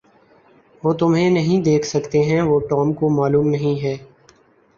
[0.83, 3.95] وہ تمہیں نہیں دیکھ سکتے ہیں وہ ٹام کو معلوم نہیں ہے